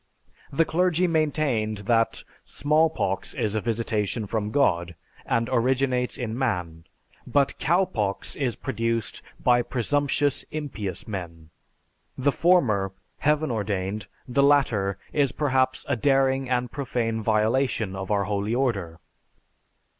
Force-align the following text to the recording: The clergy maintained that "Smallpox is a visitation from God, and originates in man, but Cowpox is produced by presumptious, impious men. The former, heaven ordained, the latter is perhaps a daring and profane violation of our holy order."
The 0.51 0.65
clergy 0.65 1.05
maintained 1.05 1.77
that 1.85 2.23
"Smallpox 2.43 3.35
is 3.35 3.53
a 3.53 3.61
visitation 3.61 4.25
from 4.25 4.49
God, 4.49 4.95
and 5.27 5.47
originates 5.47 6.17
in 6.17 6.35
man, 6.35 6.85
but 7.27 7.59
Cowpox 7.59 8.35
is 8.35 8.55
produced 8.55 9.21
by 9.39 9.61
presumptious, 9.61 10.41
impious 10.49 11.07
men. 11.07 11.51
The 12.17 12.31
former, 12.31 12.93
heaven 13.19 13.51
ordained, 13.51 14.07
the 14.27 14.41
latter 14.41 14.97
is 15.13 15.31
perhaps 15.31 15.85
a 15.87 15.95
daring 15.95 16.49
and 16.49 16.71
profane 16.71 17.21
violation 17.21 17.95
of 17.95 18.09
our 18.09 18.23
holy 18.23 18.55
order." 18.55 18.99